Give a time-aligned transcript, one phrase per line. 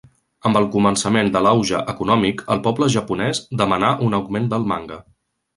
[0.49, 5.03] Amb el començament de l'auge econòmic, el poble japonès demanà un augment del manga.